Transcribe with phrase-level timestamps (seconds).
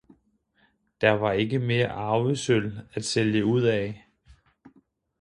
[1.01, 4.07] Der var ikke mere arvesølv at sælge ud af.